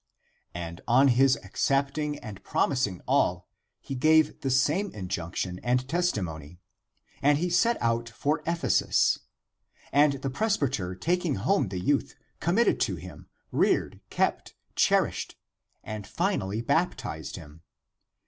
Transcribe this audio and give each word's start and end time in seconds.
And 0.55 0.81
on 0.87 1.09
his 1.09 1.37
accepting 1.43 2.17
and 2.17 2.43
promising 2.43 3.01
all 3.07 3.47
he 3.79 3.93
gave 3.93 4.41
the 4.41 4.49
same 4.49 4.89
injunction 4.95 5.59
and 5.61 5.87
testimony. 5.87 6.59
And 7.21 7.37
he 7.37 7.51
set 7.51 7.77
out 7.79 8.09
for 8.09 8.41
Ephesus. 8.47 9.19
And 9.91 10.13
the 10.13 10.31
presbyter 10.31 10.95
taking 10.95 11.35
home 11.35 11.67
the 11.67 11.77
youth 11.79 12.15
committed 12.39 12.79
to 12.79 12.95
him, 12.95 13.27
reared, 13.51 14.01
kept, 14.09 14.55
cherished, 14.75 15.37
and 15.83 16.07
finally 16.07 16.63
baptized 16.63 17.35
him. 17.35 17.61